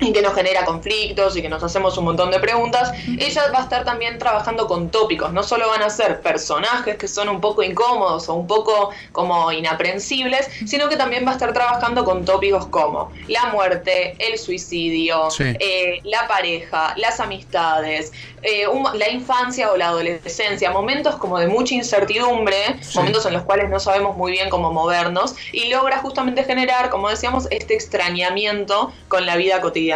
y 0.00 0.12
que 0.12 0.22
nos 0.22 0.34
genera 0.34 0.64
conflictos 0.64 1.36
y 1.36 1.42
que 1.42 1.48
nos 1.48 1.62
hacemos 1.62 1.96
un 1.98 2.04
montón 2.04 2.30
de 2.30 2.38
preguntas. 2.40 2.92
Ella 3.18 3.50
va 3.52 3.58
a 3.60 3.62
estar 3.62 3.84
también 3.84 4.18
trabajando 4.18 4.66
con 4.66 4.90
tópicos. 4.90 5.32
No 5.32 5.42
solo 5.42 5.68
van 5.68 5.82
a 5.82 5.90
ser 5.90 6.20
personajes 6.20 6.96
que 6.96 7.08
son 7.08 7.28
un 7.28 7.40
poco 7.40 7.62
incómodos 7.62 8.28
o 8.28 8.34
un 8.34 8.46
poco 8.46 8.90
como 9.12 9.50
inaprensibles, 9.52 10.48
sino 10.66 10.88
que 10.88 10.96
también 10.96 11.24
va 11.26 11.30
a 11.30 11.34
estar 11.34 11.52
trabajando 11.52 12.04
con 12.04 12.24
tópicos 12.24 12.66
como 12.66 13.10
la 13.28 13.46
muerte, 13.46 14.14
el 14.18 14.38
suicidio, 14.38 15.30
Sí. 15.30 15.44
eh, 15.58 16.00
la 16.04 16.26
pareja, 16.28 16.94
las 16.96 17.20
amistades, 17.20 18.12
eh, 18.42 18.66
un- 18.68 18.86
la 18.98 19.08
infancia 19.10 19.72
o 19.72 19.76
la 19.76 19.88
adolescencia, 19.88 20.70
momentos 20.70 21.16
como 21.16 21.38
de 21.38 21.48
mucha 21.48 21.74
incertidumbre, 21.74 22.56
Sí. 22.80 22.98
momentos 22.98 23.26
en 23.26 23.32
los 23.32 23.42
cuales 23.42 23.68
no 23.68 23.80
sabemos 23.80 24.16
muy 24.16 24.32
bien 24.32 24.48
cómo 24.48 24.72
movernos 24.72 25.34
y 25.52 25.68
logra 25.70 25.98
justamente 25.98 26.44
generar, 26.44 26.88
como 26.90 27.08
decíamos, 27.08 27.48
este 27.50 27.74
extrañamiento 27.74 28.92
con 29.08 29.26
la 29.26 29.36
vida 29.36 29.60
cotidiana. 29.60 29.87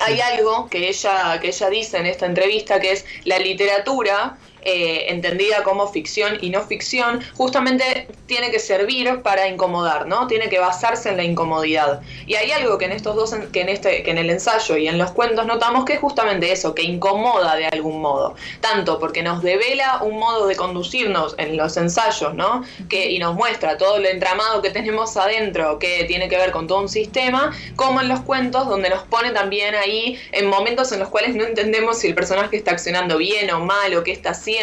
Hay 0.00 0.20
algo 0.20 0.68
que 0.68 0.88
ella, 0.88 1.38
que 1.40 1.48
ella 1.48 1.70
dice 1.70 1.98
en 1.98 2.06
esta 2.06 2.26
entrevista 2.26 2.80
que 2.80 2.92
es 2.92 3.04
la 3.24 3.38
literatura. 3.38 4.36
Eh, 4.68 5.12
entendida 5.12 5.62
como 5.62 5.86
ficción 5.86 6.38
y 6.40 6.50
no 6.50 6.60
ficción, 6.60 7.20
justamente 7.34 8.08
tiene 8.26 8.50
que 8.50 8.58
servir 8.58 9.22
para 9.22 9.46
incomodar, 9.46 10.08
¿no? 10.08 10.26
Tiene 10.26 10.48
que 10.48 10.58
basarse 10.58 11.10
en 11.10 11.18
la 11.18 11.22
incomodidad. 11.22 12.00
Y 12.26 12.34
hay 12.34 12.50
algo 12.50 12.76
que 12.76 12.86
en 12.86 12.90
estos 12.90 13.14
dos, 13.14 13.32
que 13.52 13.60
en 13.60 13.68
este, 13.68 14.02
que 14.02 14.10
en 14.10 14.18
el 14.18 14.28
ensayo 14.28 14.76
y 14.76 14.88
en 14.88 14.98
los 14.98 15.12
cuentos 15.12 15.46
notamos 15.46 15.84
que 15.84 15.92
es 15.92 16.00
justamente 16.00 16.50
eso, 16.50 16.74
que 16.74 16.82
incomoda 16.82 17.54
de 17.54 17.66
algún 17.66 18.00
modo, 18.00 18.34
tanto 18.60 18.98
porque 18.98 19.22
nos 19.22 19.40
devela 19.40 20.02
un 20.02 20.18
modo 20.18 20.48
de 20.48 20.56
conducirnos 20.56 21.36
en 21.38 21.56
los 21.56 21.76
ensayos, 21.76 22.34
¿no? 22.34 22.64
Que 22.88 23.12
y 23.12 23.20
nos 23.20 23.36
muestra 23.36 23.78
todo 23.78 23.98
el 23.98 24.06
entramado 24.06 24.62
que 24.62 24.70
tenemos 24.70 25.16
adentro, 25.16 25.78
que 25.78 26.02
tiene 26.08 26.28
que 26.28 26.38
ver 26.38 26.50
con 26.50 26.66
todo 26.66 26.80
un 26.80 26.88
sistema, 26.88 27.52
como 27.76 28.00
en 28.00 28.08
los 28.08 28.18
cuentos 28.18 28.66
donde 28.66 28.90
nos 28.90 29.04
pone 29.04 29.30
también 29.30 29.76
ahí 29.76 30.18
en 30.32 30.48
momentos 30.48 30.90
en 30.90 30.98
los 30.98 31.08
cuales 31.08 31.36
no 31.36 31.44
entendemos 31.44 31.98
si 31.98 32.08
el 32.08 32.16
personaje 32.16 32.56
está 32.56 32.72
accionando 32.72 33.16
bien 33.16 33.48
o 33.52 33.60
mal 33.60 33.94
o 33.94 34.02
qué 34.02 34.10
está 34.10 34.30
haciendo 34.30 34.55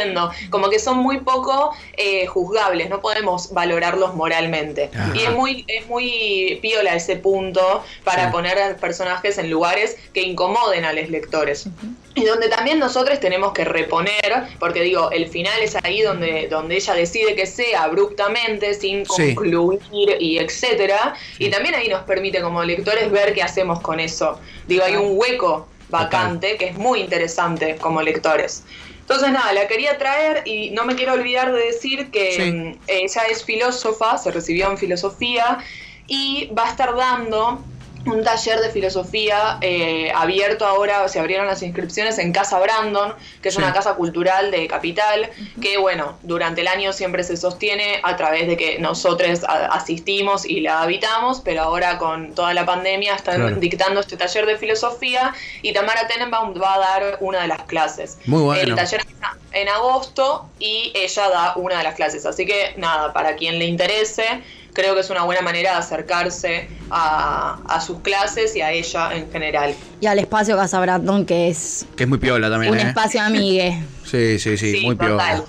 como 0.50 0.70
que 0.70 0.80
son 0.80 0.98
muy 0.98 1.20
poco 1.20 1.72
eh, 1.98 2.26
juzgables, 2.28 2.90
no 2.90 3.00
podemos 3.02 3.52
valorarlos 3.54 4.16
moralmente. 4.16 4.90
Ajá. 4.94 5.12
Y 5.16 5.20
es 5.24 5.32
muy, 5.32 5.66
es 5.68 5.88
muy 5.88 6.60
piola 6.62 6.96
ese 6.96 7.16
punto 7.16 7.84
para 8.04 8.26
Sí. 8.28 8.32
poner 8.32 8.58
a 8.60 8.76
personajes 8.78 9.38
en 9.38 9.50
lugares 9.50 9.98
que 10.14 10.22
incomoden 10.22 10.86
a 10.86 10.94
los 10.94 11.10
lectores. 11.10 11.68
Y 12.16 12.26
donde 12.26 12.48
también 12.48 12.78
nosotros 12.80 13.20
tenemos 13.20 13.54
que 13.54 13.66
reponer, 13.66 14.44
porque 14.60 14.82
digo, 14.82 15.10
el 15.12 15.28
final 15.28 15.60
es 15.62 15.76
ahí 15.84 16.02
donde, 16.02 16.48
donde 16.48 16.76
ella 16.76 16.94
decide 16.94 17.36
que 17.36 17.46
sea 17.48 17.84
abruptamente, 17.84 18.74
sin 18.76 19.06
Sí. 19.06 19.34
concluir 19.36 19.80
y 20.20 20.38
etcétera. 20.38 21.16
Y 21.40 21.50
también 21.50 21.74
ahí 21.76 21.88
nos 21.90 22.04
permite 22.04 22.42
como 22.42 22.64
lectores 22.64 23.10
ver 23.12 23.34
qué 23.34 23.42
hacemos 23.42 23.82
con 23.82 24.00
eso. 24.00 24.40
Digo, 24.68 24.84
hay 24.84 24.96
un 24.96 25.18
hueco 25.18 25.68
vacante 25.90 26.58
que 26.58 26.66
es 26.70 26.76
muy 26.78 27.02
interesante 27.02 27.76
como 27.78 28.02
lectores. 28.02 28.64
Entonces 29.08 29.32
nada, 29.32 29.52
la 29.54 29.68
quería 29.68 29.98
traer 29.98 30.44
y 30.46 30.72
no 30.72 30.86
me 30.86 30.96
quiero 30.96 31.14
olvidar 31.14 31.52
de 31.54 31.66
decir 31.66 32.10
que 32.12 32.32
Sí. 32.32 32.52
mm, 32.52 32.84
ella 32.88 33.22
es 33.30 33.44
filósofa, 33.44 34.18
se 34.18 34.32
recibió 34.32 34.70
en 34.72 34.78
filosofía 34.78 35.60
y 36.08 36.50
va 36.58 36.66
a 36.68 36.70
estar 36.70 36.96
dando 36.96 37.73
un 38.06 38.24
taller 38.24 38.60
de 38.60 38.70
filosofía 38.70 39.58
eh, 39.62 40.12
abierto 40.14 40.66
ahora, 40.66 41.08
se 41.08 41.20
abrieron 41.20 41.48
las 41.48 41.62
inscripciones 41.64 42.18
en 42.20 42.32
Casa 42.34 42.60
Brandon, 42.60 43.14
que 43.42 43.50
es 43.50 43.56
Sí. 43.56 43.62
una 43.62 43.72
casa 43.74 43.96
cultural 43.96 44.52
de 44.52 44.68
Capital, 44.68 45.30
que 45.62 45.78
bueno, 45.78 46.18
durante 46.24 46.62
el 46.62 46.68
año 46.68 46.92
siempre 46.94 47.24
se 47.24 47.38
sostiene 47.38 48.02
a 48.04 48.16
través 48.18 48.48
de 48.48 48.58
que 48.58 48.78
nosotros 48.80 49.42
asistimos 49.48 50.46
y 50.46 50.60
la 50.62 50.82
habitamos, 50.82 51.42
pero 51.42 51.62
ahora 51.64 51.98
con 51.98 52.34
toda 52.36 52.54
la 52.54 52.66
pandemia 52.66 53.16
están 53.16 53.40
Claro. 53.42 53.56
dictando 53.58 54.00
este 54.02 54.18
taller 54.18 54.46
de 54.46 54.58
filosofía 54.58 55.34
y 55.62 55.72
Tamara 55.74 56.08
Tenenbaum 56.08 56.54
va 56.62 56.74
a 56.76 56.80
dar 56.80 57.18
una 57.22 57.42
de 57.42 57.48
las 57.48 57.64
clases. 57.64 58.18
Muy 58.26 58.42
bueno. 58.42 58.62
El 58.62 58.76
taller 58.76 59.06
en 59.54 59.70
agosto 59.70 60.50
y 60.60 60.92
ella 60.96 61.30
da 61.30 61.54
una 61.56 61.78
de 61.78 61.84
las 61.84 61.96
clases, 61.96 62.26
así 62.26 62.46
que 62.46 62.74
nada, 62.78 63.14
para 63.14 63.36
quien 63.36 63.60
le 63.60 63.66
interese, 63.66 64.42
creo 64.74 64.94
que 64.96 65.02
es 65.02 65.10
una 65.10 65.24
buena 65.24 65.42
manera 65.42 65.72
de 65.72 65.78
acercarse 65.78 66.68
a, 66.90 67.60
a 67.68 67.82
sus 67.82 68.00
clases 68.00 68.56
y 68.56 68.62
a 68.62 68.72
ella 68.72 69.14
en 69.16 69.32
general. 69.32 69.76
Y 70.02 70.08
al 70.08 70.20
espacio 70.20 70.56
Casa 70.58 70.80
Brandon, 70.80 71.26
que 71.26 71.48
es 71.50 71.86
Que 71.96 72.04
es 72.04 72.10
muy 72.10 72.18
piola 72.18 72.50
también, 72.50 72.74
un 72.74 72.80
¿eh? 72.80 72.84
espacio 72.90 73.22
amigue. 73.22 73.82
Sí, 74.06 74.38
sí, 74.38 74.58
sí, 74.58 74.82
muy 74.86 74.96
piola. 74.96 75.14
total. 75.14 75.46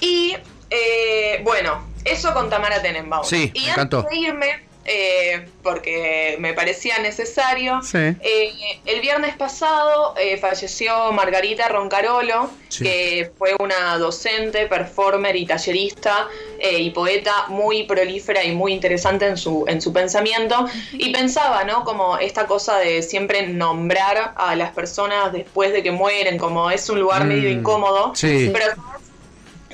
Y 0.00 0.34
eh, 0.70 1.40
bueno, 1.44 1.84
eso 2.04 2.32
con 2.34 2.48
Tamara 2.50 2.80
Tenenbaum. 2.82 3.24
Sí, 3.24 3.36
y 3.54 3.60
me 3.60 3.70
antes 3.70 3.72
encantó. 3.72 4.02
de 4.10 4.16
irme, 4.16 4.46
eh, 4.88 5.48
porque 5.62 6.36
me 6.38 6.54
parecía 6.54 6.98
necesario, 6.98 7.80
Sí. 7.82 7.98
eh, 7.98 8.80
el 8.86 9.00
viernes 9.00 9.36
pasado 9.36 10.14
eh, 10.18 10.38
falleció 10.38 11.12
Margarita 11.12 11.68
Roncarolo, 11.68 12.50
Sí. 12.68 12.84
que 12.84 13.32
fue 13.38 13.54
una 13.60 13.96
docente, 13.98 14.66
performer 14.66 15.34
y 15.36 15.46
tallerista 15.46 16.28
eh, 16.58 16.78
y 16.80 16.90
poeta 16.90 17.46
muy 17.48 17.84
prolífera 17.84 18.44
y 18.44 18.52
muy 18.52 18.72
interesante 18.72 19.26
en 19.26 19.36
su, 19.36 19.64
en 19.68 19.80
su 19.80 19.92
pensamiento. 19.92 20.66
Y 20.92 21.12
pensaba, 21.12 21.64
¿no? 21.64 21.84
Como 21.84 22.18
esta 22.18 22.46
cosa 22.46 22.78
de 22.78 23.02
siempre 23.02 23.46
nombrar 23.46 24.34
a 24.36 24.54
las 24.56 24.72
personas 24.72 25.32
después 25.32 25.72
de 25.72 25.82
que 25.82 25.90
mueren, 25.92 26.38
como 26.38 26.70
es 26.70 26.88
un 26.88 27.00
lugar 27.00 27.24
Mm, 27.24 27.28
medio 27.28 27.50
incómodo. 27.50 28.12
sí. 28.14 28.50
Pero 28.52 28.66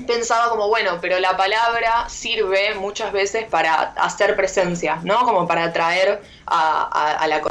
pensaba 0.06 0.50
como, 0.50 0.68
bueno, 0.68 0.98
pero 1.00 1.18
la 1.20 1.36
palabra 1.36 2.08
sirve 2.08 2.74
muchas 2.74 3.12
veces 3.12 3.44
para 3.44 3.74
hacer 3.96 4.34
presencia, 4.36 4.98
¿no? 5.04 5.20
Como 5.24 5.46
para 5.46 5.64
atraer 5.64 6.20
a, 6.46 6.88
a- 6.92 7.12
a 7.18 7.26
la 7.28 7.42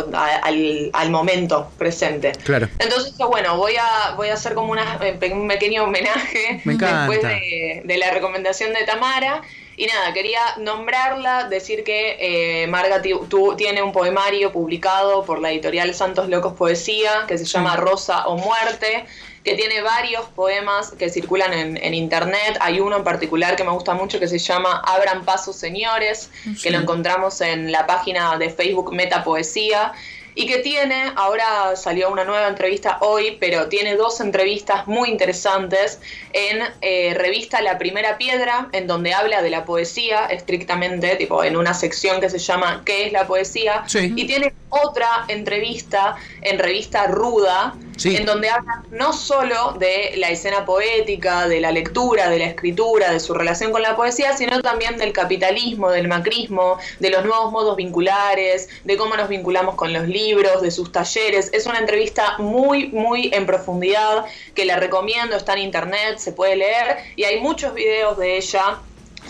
al, 0.43 0.89
al 0.93 1.09
momento 1.09 1.71
presente. 1.77 2.33
Claro. 2.43 2.67
Entonces, 2.79 3.13
bueno, 3.17 3.57
voy 3.57 3.75
a, 3.77 4.15
voy 4.15 4.29
a 4.29 4.33
hacer 4.33 4.53
como 4.53 4.71
una- 4.71 4.99
un 5.33 5.47
pequeño 5.47 5.83
homenaje 5.83 6.61
Me 6.65 6.75
después 6.75 7.21
de, 7.21 7.81
de 7.85 7.97
la 7.97 8.11
recomendación 8.11 8.73
de 8.73 8.83
Tamara. 8.83 9.41
Y 9.75 9.87
nada, 9.87 10.13
quería 10.13 10.39
nombrarla, 10.57 11.45
decir 11.45 11.83
que 11.83 12.17
eh, 12.19 12.67
Marga 12.67 13.01
tu- 13.01 13.55
tiene 13.55 13.81
un 13.81 13.91
poemario 13.91 14.51
publicado 14.51 15.25
por 15.25 15.39
la 15.39 15.51
editorial 15.51 15.95
Santos 15.95 16.29
Locos 16.29 16.53
Poesía 16.53 17.25
que 17.27 17.39
se 17.39 17.45
llama 17.45 17.75
Rosa 17.75 18.27
o 18.27 18.37
Muerte, 18.37 19.05
que 19.43 19.55
tiene 19.55 19.81
varios 19.81 20.25
poemas 20.35 20.91
que 20.91 21.09
circulan 21.09 21.53
en, 21.53 21.77
en 21.77 21.93
internet. 21.93 22.57
Hay 22.61 22.79
uno 22.79 22.97
en 22.97 23.03
particular 23.03 23.55
que 23.55 23.63
me 23.63 23.71
gusta 23.71 23.93
mucho 23.93 24.19
que 24.19 24.27
se 24.27 24.39
llama 24.39 24.81
Abran 24.85 25.25
Paso 25.25 25.51
Señores, 25.51 26.29
que 26.61 26.71
lo 26.71 26.79
encontramos 26.79 27.41
en 27.41 27.71
la 27.71 27.85
página 27.85 28.37
de 28.37 28.49
Facebook 28.49 28.93
Meta 28.93 29.23
Poesía 29.23 29.93
y 30.35 30.47
que 30.47 30.59
tiene, 30.59 31.11
ahora 31.15 31.75
salió 31.75 32.09
una 32.09 32.23
nueva 32.23 32.47
entrevista 32.47 32.97
hoy, 33.01 33.37
pero 33.39 33.67
tiene 33.67 33.95
dos 33.95 34.19
entrevistas 34.19 34.87
muy 34.87 35.09
interesantes 35.09 35.99
en 36.33 36.63
eh, 36.81 37.13
revista 37.15 37.61
La 37.61 37.77
Primera 37.77 38.17
Piedra, 38.17 38.69
en 38.71 38.87
donde 38.87 39.13
habla 39.13 39.41
de 39.41 39.49
la 39.49 39.65
poesía 39.65 40.25
estrictamente, 40.25 41.15
tipo 41.17 41.43
en 41.43 41.55
una 41.55 41.73
sección 41.73 42.19
que 42.19 42.29
se 42.29 42.39
llama 42.39 42.81
¿Qué 42.85 43.05
es 43.05 43.11
la 43.11 43.27
poesía? 43.27 43.83
Sí. 43.87 44.11
Y 44.15 44.25
tiene 44.25 44.53
otra 44.69 45.25
entrevista 45.27 46.15
en 46.41 46.57
revista 46.57 47.05
Ruda, 47.07 47.75
En 48.03 48.25
donde 48.25 48.49
habla 48.49 48.83
no 48.91 49.13
solo 49.13 49.73
de 49.79 50.13
la 50.17 50.29
escena 50.29 50.65
poética, 50.65 51.47
de 51.47 51.61
la 51.61 51.71
lectura, 51.71 52.29
de 52.29 52.39
la 52.39 52.45
escritura, 52.45 53.11
de 53.11 53.19
su 53.19 53.33
relación 53.33 53.71
con 53.71 53.81
la 53.81 53.95
poesía, 53.95 54.35
sino 54.35 54.61
también 54.61 54.97
del 54.97 55.13
capitalismo, 55.13 55.91
del 55.91 56.07
macrismo, 56.07 56.79
de 56.99 57.09
los 57.11 57.23
nuevos 57.23 57.51
modos 57.51 57.75
vinculares, 57.75 58.69
de 58.83 58.97
cómo 58.97 59.15
nos 59.15 59.29
vinculamos 59.29 59.75
con 59.75 59.93
los 59.93 60.07
libros, 60.07 60.61
de 60.61 60.71
sus 60.71 60.91
talleres. 60.91 61.49
Es 61.53 61.65
una 61.65 61.79
entrevista 61.79 62.37
muy, 62.39 62.87
muy 62.87 63.29
en 63.33 63.45
profundidad 63.45 64.25
que 64.55 64.65
la 64.65 64.77
recomiendo, 64.77 65.35
está 65.35 65.53
en 65.53 65.59
internet, 65.59 66.17
se 66.17 66.31
puede 66.31 66.55
leer 66.55 66.97
y 67.15 67.25
hay 67.25 67.39
muchos 67.41 67.73
videos 67.73 68.17
de 68.17 68.37
ella 68.37 68.79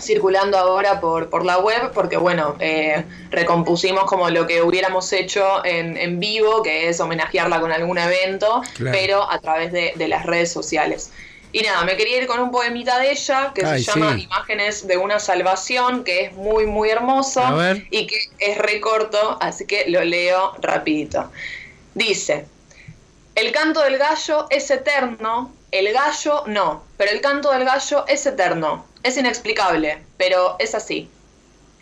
circulando 0.00 0.58
ahora 0.58 1.00
por, 1.00 1.30
por 1.30 1.44
la 1.44 1.58
web, 1.58 1.92
porque 1.92 2.16
bueno, 2.16 2.56
eh, 2.60 3.04
recompusimos 3.30 4.04
como 4.04 4.28
lo 4.30 4.46
que 4.46 4.62
hubiéramos 4.62 5.12
hecho 5.12 5.64
en, 5.64 5.96
en 5.96 6.20
vivo, 6.20 6.62
que 6.62 6.88
es 6.88 7.00
homenajearla 7.00 7.60
con 7.60 7.72
algún 7.72 7.98
evento, 7.98 8.62
Claro. 8.74 8.96
pero 8.98 9.30
a 9.30 9.38
través 9.40 9.72
de, 9.72 9.92
de 9.96 10.08
las 10.08 10.24
redes 10.26 10.52
sociales. 10.52 11.10
Y 11.52 11.62
nada, 11.62 11.84
me 11.84 11.96
quería 11.96 12.18
ir 12.18 12.26
con 12.26 12.40
un 12.40 12.50
poemita 12.50 12.98
de 12.98 13.12
ella 13.12 13.52
que 13.54 13.64
Ay, 13.64 13.84
se 13.84 13.92
llama 13.92 14.14
sí. 14.16 14.22
Imágenes 14.24 14.86
de 14.88 14.96
una 14.96 15.20
salvación, 15.20 16.02
que 16.02 16.24
es 16.24 16.32
muy, 16.32 16.66
muy 16.66 16.90
hermoso 16.90 17.42
y 17.92 18.08
que 18.08 18.16
es 18.40 18.58
recorto, 18.58 19.38
así 19.40 19.64
que 19.64 19.84
lo 19.88 20.02
leo 20.02 20.54
rapidito. 20.60 21.30
Dice, 21.94 22.46
el 23.36 23.52
canto 23.52 23.80
del 23.82 23.98
gallo 23.98 24.46
es 24.50 24.68
eterno, 24.70 25.52
el 25.70 25.92
gallo 25.92 26.42
no, 26.46 26.82
pero 26.96 27.12
el 27.12 27.20
canto 27.20 27.52
del 27.52 27.64
gallo 27.64 28.04
es 28.08 28.26
eterno, 28.26 28.84
es 29.04 29.16
inexplicable, 29.16 30.02
pero 30.16 30.56
es 30.58 30.74
así. 30.74 31.08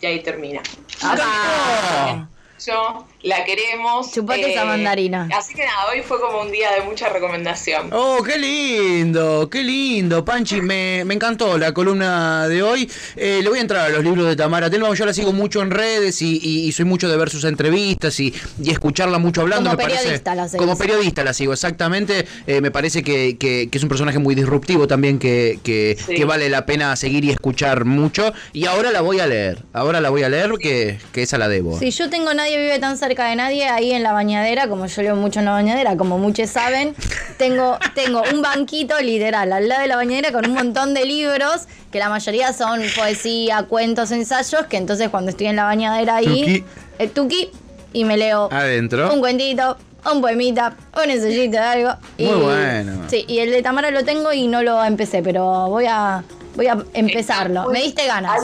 Y 0.01 0.05
ahí 0.05 0.21
termina. 0.21 0.61
Ah. 1.01 2.27
Yo 2.63 3.07
la 3.23 3.43
queremos. 3.45 4.07
eh, 4.07 4.11
Chupate 4.13 4.51
esa 4.53 4.65
mandarina. 4.65 5.27
Así 5.35 5.53
que 5.55 5.65
nada, 5.65 5.87
hoy 5.91 6.01
fue 6.01 6.19
como 6.19 6.41
un 6.41 6.51
día 6.51 6.71
de 6.73 6.81
mucha 6.81 7.09
recomendación. 7.09 7.89
Oh, 7.91 8.21
qué 8.23 8.37
lindo, 8.37 9.49
qué 9.49 9.63
lindo, 9.63 10.23
Panchi, 10.23 10.61
me, 10.61 11.03
me 11.05 11.13
encantó 11.13 11.57
la 11.57 11.73
columna 11.73 12.47
de 12.47 12.61
hoy. 12.63 12.89
Eh, 13.15 13.39
le 13.41 13.49
voy 13.49 13.59
a 13.59 13.61
entrar 13.61 13.85
a 13.85 13.89
los 13.89 14.03
libros 14.03 14.27
de 14.27 14.35
Tamara 14.35 14.69
Telma, 14.69 14.93
yo 14.93 15.05
la 15.05 15.13
sigo 15.13 15.31
mucho 15.33 15.61
en 15.61 15.71
redes 15.71 16.21
y, 16.21 16.37
y- 16.41 16.67
y 16.67 16.71
soy 16.71 16.85
mucho 16.85 17.09
de 17.09 17.17
ver 17.17 17.29
sus 17.29 17.43
entrevistas 17.45 18.19
y, 18.19 18.33
y 18.61 18.69
escucharla 18.71 19.17
mucho 19.19 19.41
hablando. 19.41 19.69
Como 19.69 19.77
me 19.77 19.83
parece- 19.83 19.99
periodista 20.03 20.35
la 20.35 20.47
seguís. 20.47 20.65
Como 20.65 20.77
periodista 20.77 21.23
la 21.23 21.33
sigo, 21.33 21.53
exactamente. 21.53 22.25
Eh, 22.47 22.61
me 22.61 22.71
parece 22.71 23.03
que, 23.03 23.37
que- 23.37 23.69
que 23.71 23.77
es 23.77 23.83
un 23.83 23.89
personaje 23.89 24.19
muy 24.19 24.35
disruptivo 24.35 24.87
también 24.87 25.17
que, 25.19 25.59
que, 25.63 25.97
Sí. 26.05 26.15
que 26.15 26.25
vale 26.25 26.49
la 26.49 26.65
pena 26.65 26.95
seguir 26.95 27.23
y 27.25 27.29
escuchar 27.31 27.85
mucho. 27.85 28.33
Y 28.51 28.65
ahora 28.65 28.91
la 28.91 29.01
voy 29.01 29.19
a 29.19 29.27
leer, 29.27 29.59
ahora 29.73 30.01
la 30.01 30.09
voy 30.09 30.23
a 30.23 30.29
leer 30.29 30.51
que, 30.59 30.99
que 31.13 31.21
esa 31.23 31.37
la 31.37 31.47
debo. 31.47 31.79
Si 31.79 31.89
yo 31.91 32.09
tengo 32.09 32.33
Nadie 32.33 32.57
vive 32.57 32.79
tan 32.79 32.97
cerca 32.97 33.12
de 33.21 33.35
nadie, 33.35 33.65
ahí 33.69 33.91
en 33.91 34.01
la 34.01 34.11
bañadera, 34.13 34.67
como 34.67 34.87
yo 34.87 35.01
leo 35.03 35.15
mucho 35.15 35.39
en 35.39 35.45
la 35.45 35.51
bañadera, 35.51 35.95
como 35.95 36.17
muchos 36.17 36.49
saben, 36.49 36.95
tengo, 37.37 37.77
tengo 37.93 38.23
un 38.33 38.41
banquito 38.41 38.99
literal 38.99 39.53
al 39.53 39.67
lado 39.69 39.81
de 39.83 39.87
la 39.87 39.95
bañadera 39.95 40.31
con 40.31 40.45
un 40.47 40.53
montón 40.55 40.93
de 40.95 41.05
libros, 41.05 41.67
que 41.91 41.99
la 41.99 42.09
mayoría 42.09 42.51
son 42.53 42.81
poesía, 42.95 43.63
cuentos, 43.69 44.11
ensayos, 44.11 44.65
que 44.65 44.77
entonces 44.77 45.09
cuando 45.09 45.29
estoy 45.29 45.47
en 45.47 45.55
la 45.55 45.65
bañadera 45.65 46.15
ahí, 46.15 46.41
Tuki. 46.41 46.63
el 46.99 47.11
tuki, 47.11 47.49
y 47.93 48.03
me 48.05 48.17
leo 48.17 48.49
Adentro. 48.51 49.13
un 49.13 49.19
cuentito, 49.19 49.77
un 50.11 50.19
poemita, 50.19 50.75
un 51.03 51.09
ensayito 51.11 51.51
de 51.51 51.59
algo. 51.59 51.91
y- 52.17 52.25
Muy 52.25 52.41
bueno. 52.41 53.03
Sí, 53.07 53.23
y 53.27 53.39
el 53.39 53.51
de 53.51 53.61
Tamara 53.61 53.91
lo 53.91 54.03
tengo 54.03 54.33
y 54.33 54.47
no 54.47 54.63
lo 54.63 54.83
empecé, 54.83 55.21
pero 55.21 55.67
voy 55.69 55.85
a, 55.87 56.23
voy 56.55 56.67
a 56.67 56.77
empezarlo. 56.93 57.67
Me 57.69 57.81
diste 57.83 58.05
ganas. 58.07 58.41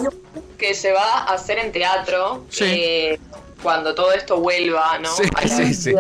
Que 0.58 0.74
se 0.76 0.92
va 0.92 1.02
a 1.24 1.34
hacer 1.34 1.58
en 1.58 1.72
teatro 1.72 2.46
Sí. 2.50 2.64
eh, 2.68 3.20
cuando 3.62 3.94
todo 3.96 4.12
esto 4.14 4.40
vuelva 4.40 4.98
¿no? 5.00 5.10
Sí, 5.16 5.24
a 5.36 5.42
la 5.42 5.74
sí, 5.74 5.94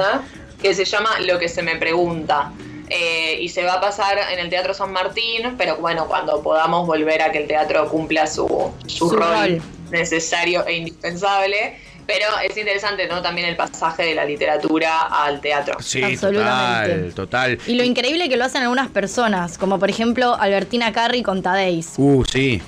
que 0.62 0.74
se 0.74 0.86
llama 0.86 1.20
Lo 1.22 1.40
que 1.40 1.48
se 1.48 1.62
me 1.62 1.76
pregunta. 1.78 2.52
Eh, 2.90 3.38
y 3.40 3.50
se 3.50 3.64
va 3.64 3.74
a 3.74 3.82
pasar 3.82 4.18
en 4.32 4.40
el 4.40 4.50
Teatro 4.50 4.74
San 4.74 4.92
Martín, 4.92 5.56
pero 5.58 5.78
bueno, 5.78 6.08
cuando 6.08 6.42
podamos 6.42 6.88
volver 6.88 7.22
a 7.22 7.32
que 7.32 7.38
el 7.38 7.48
teatro 7.48 7.88
cumpla 7.88 8.26
su, 8.26 8.72
su 8.88 9.10
Su 9.10 9.16
rol, 9.16 9.28
rol. 9.32 9.62
necesario 9.92 10.66
e 10.66 10.78
indispensable. 10.78 11.78
Pero 12.08 12.26
es 12.44 12.58
interesante, 12.58 13.08
¿no? 13.08 13.22
También 13.22 13.48
el 13.48 13.56
pasaje 13.56 14.02
de 14.02 14.16
la 14.16 14.26
literatura 14.26 15.02
al 15.04 15.40
teatro. 15.40 15.78
Sí, 15.80 16.02
Absolutamente. 16.02 17.12
total, 17.12 17.14
total. 17.14 17.60
Y 17.68 17.76
lo 17.76 17.84
increíble 17.84 18.28
que 18.28 18.36
lo 18.36 18.46
hacen 18.46 18.64
algunas 18.64 18.90
personas, 18.90 19.60
como 19.60 19.78
por 19.78 19.92
ejemplo 19.92 20.34
Albertina 20.34 20.92
Carri 20.92 21.22
con 21.22 21.44
Tadeis. 21.44 21.94
Uh, 21.98 22.26
sí. 22.26 22.60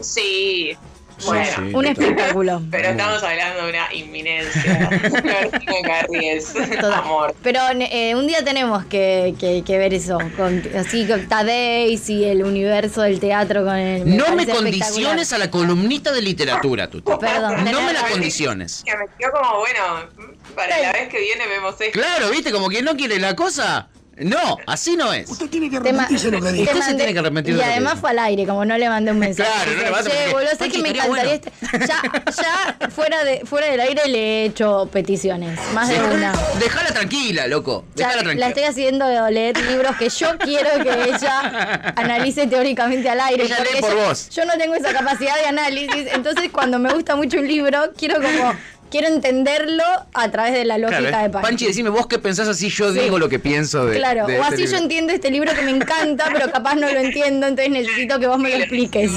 Sí. 0.00 0.76
Bueno, 1.24 1.50
sí. 1.56 1.74
Un 1.74 1.86
espectáculo. 1.86 2.62
pero 2.70 2.88
estamos 2.88 3.22
hablando 3.22 3.64
de 3.64 3.70
una 3.70 3.94
inminencia. 3.94 4.90
Total. 6.80 6.92
amor. 6.94 7.34
Pero 7.42 7.60
eh, 7.72 8.14
un 8.14 8.26
día 8.26 8.44
tenemos 8.44 8.84
que, 8.86 9.34
que- 9.38 9.62
que 9.64 9.78
ver 9.78 9.94
eso, 9.94 10.18
con, 10.36 10.62
así 10.78 11.06
con 11.06 11.26
Tadeis 11.28 12.08
y 12.10 12.24
el 12.24 12.42
universo 12.44 13.02
del 13.02 13.20
teatro 13.20 13.64
con 13.64 13.76
el... 13.76 14.16
No 14.16 14.34
me 14.34 14.46
condiciones 14.46 15.32
a 15.32 15.38
la 15.38 15.50
columnita 15.50 16.12
de 16.12 16.22
literatura, 16.22 16.88
Tuti. 16.88 17.10
Perdón, 17.20 17.64
No 17.64 17.82
me 17.82 17.92
la 17.92 18.02
condiciones. 18.08 18.82
Que 18.84 18.96
me 18.96 19.06
quedó 19.18 19.32
como, 19.32 19.58
bueno, 19.58 20.34
para 20.54 20.78
la 20.80 20.92
vez 20.92 21.08
que 21.08 21.20
viene 21.20 21.46
vemos 21.46 21.74
esto. 21.80 21.98
Claro, 21.98 22.30
¿viste? 22.30 22.52
Como 22.52 22.68
que 22.68 22.82
no 22.82 22.96
quiere 22.96 23.18
la 23.18 23.34
cosa. 23.36 23.88
No, 24.18 24.58
así 24.66 24.96
no 24.96 25.12
es. 25.12 25.28
Usted 25.30 25.48
tiene 25.50 25.68
que 25.70 25.76
arrepentirse 25.78 26.30
de 26.30 26.38
lo 26.38 26.44
que 26.44 26.52
dijo. 26.52 26.62
Usted 26.70 26.74
se 26.74 26.90
mandé- 26.92 26.96
tiene 26.96 27.12
que 27.12 27.18
arrepentir 27.18 27.54
Y 27.54 27.56
de 27.56 27.62
lo 27.62 27.66
que 27.66 27.72
además 27.72 27.98
fue 28.00 28.10
al 28.10 28.18
aire, 28.20 28.46
como 28.46 28.64
no 28.64 28.78
le 28.78 28.88
mandé 28.88 29.10
un 29.12 29.18
mensaje. 29.18 29.50
Claro, 29.50 29.70
no 29.72 29.76
le 29.78 29.84
"Che, 29.84 29.92
porque, 30.10 30.32
boludo, 30.32 30.50
sé 30.58 30.68
que 30.70 30.78
me 30.78 30.88
encantaría 30.90 31.08
bueno". 31.08 31.30
este-". 31.32 31.52
Ya, 31.86 32.02
ya 32.80 32.90
fuera, 32.90 33.24
de, 33.24 33.40
fuera 33.44 33.66
del 33.68 33.80
aire 33.80 34.02
le 34.08 34.18
he 34.18 34.44
hecho 34.46 34.88
peticiones, 34.92 35.58
más 35.74 35.88
de 35.88 36.00
una. 36.02 36.32
Déjala 36.60 36.90
tranquila, 36.90 37.46
loco. 37.48 37.84
Déjala 37.94 38.16
la 38.16 38.22
tranquila. 38.22 38.48
estoy 38.48 38.64
haciendo 38.64 39.30
leer 39.30 39.56
libros 39.58 39.96
que 39.96 40.08
yo 40.08 40.38
quiero 40.38 40.70
que 40.82 41.10
ella 41.10 41.92
analice 41.96 42.46
teóricamente 42.46 43.08
al 43.08 43.20
aire. 43.20 43.44
Ella 43.44 43.58
lee 43.60 43.80
por 43.80 43.94
vos. 43.94 44.28
yo 44.30 44.44
no 44.44 44.52
tengo 44.58 44.74
esa 44.74 44.92
capacidad 44.92 45.36
de 45.38 45.46
análisis. 45.46 46.06
Entonces, 46.12 46.50
cuando 46.52 46.78
me 46.78 46.92
gusta 46.92 47.16
mucho 47.16 47.38
un 47.38 47.48
libro, 47.48 47.92
quiero 47.96 48.16
como. 48.16 48.54
Quiero 48.94 49.08
entenderlo 49.08 49.82
a 50.12 50.30
través 50.30 50.52
de 50.52 50.64
la 50.64 50.78
lógica 50.78 51.00
Claro, 51.00 51.22
de. 51.24 51.30
Panchi. 51.30 51.48
Panchi, 51.48 51.66
decime 51.66 51.90
vos 51.90 52.06
qué 52.06 52.20
pensás 52.20 52.46
así, 52.46 52.68
yo 52.68 52.92
Sí. 52.92 53.00
digo 53.00 53.18
lo 53.18 53.28
que 53.28 53.40
pienso 53.40 53.86
de. 53.86 53.96
Claro, 53.96 54.24
de 54.28 54.38
o 54.38 54.42
este 54.44 54.54
así 54.54 54.66
yo 54.68 54.76
entiendo 54.76 55.12
este 55.12 55.32
libro 55.32 55.52
que 55.52 55.62
me 55.62 55.72
encanta, 55.72 56.30
pero 56.32 56.48
capaz 56.52 56.76
no 56.76 56.88
lo 56.88 57.00
entiendo, 57.00 57.48
entonces 57.48 57.72
necesito 57.72 58.20
que 58.20 58.28
vos 58.28 58.38
me 58.38 58.50
lo 58.50 58.54
expliques. 58.54 59.10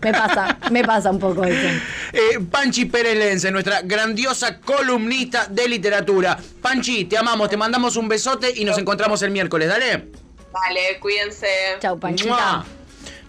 Me 0.00 0.12
pasa, 0.14 0.56
me 0.70 0.82
pasa 0.82 1.10
un 1.10 1.18
poco 1.18 1.44
eso. 1.44 1.68
Eh, 2.14 2.38
Panchi 2.50 2.86
Pérez 2.86 3.18
Lense, 3.18 3.50
nuestra 3.50 3.82
grandiosa 3.82 4.58
columnista 4.60 5.46
de 5.46 5.68
literatura. 5.68 6.38
Panchi, 6.62 7.04
te 7.04 7.18
amamos, 7.18 7.50
te 7.50 7.58
mandamos 7.58 7.96
un 7.96 8.08
besote 8.08 8.50
y 8.56 8.64
nos 8.64 8.78
encontramos 8.78 9.20
el 9.20 9.30
miércoles, 9.30 9.68
dale. 9.68 10.08
Vale, 10.50 10.98
cuídense. 11.00 11.46
Chau, 11.80 11.98
Panchita. 12.00 12.30
¡Mua! 12.30 12.64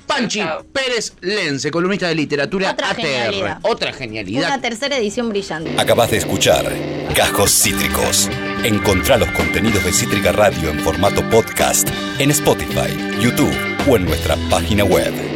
Panchi. 0.07 0.41
Pérez 0.71 1.13
Lense, 1.21 1.71
columnista 1.71 2.07
de 2.07 2.15
literatura 2.15 2.71
Otra 2.71 2.89
ATR. 2.91 3.01
genialidad. 3.01 3.59
Otra 3.63 3.93
genialidad. 3.93 4.47
Una 4.47 4.61
tercera 4.61 4.97
edición 4.97 5.29
brillante. 5.29 5.71
Acabas 5.77 6.11
de 6.11 6.17
escuchar 6.17 6.71
Cajos 7.15 7.51
Cítricos. 7.51 8.29
Encontrá 8.63 9.17
los 9.17 9.29
contenidos 9.31 9.83
de 9.83 9.91
Cítrica 9.91 10.31
Radio 10.31 10.69
en 10.69 10.79
formato 10.79 11.27
podcast 11.29 11.87
en 12.19 12.31
Spotify, 12.31 12.95
YouTube 13.19 13.53
o 13.89 13.97
en 13.97 14.05
nuestra 14.05 14.35
página 14.49 14.83
web. 14.83 15.32